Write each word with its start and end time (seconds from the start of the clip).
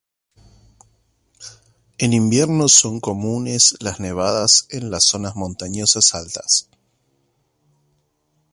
En 1.99 2.11
invierno 2.13 2.69
son 2.69 2.99
comunes 2.99 3.75
las 3.81 3.99
nevadas 3.99 4.65
en 4.71 4.89
las 4.89 5.03
zonas 5.03 5.35
montañosas 5.35 6.15
altas. 6.15 6.67